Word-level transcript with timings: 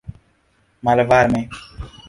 malvarme 0.83 1.41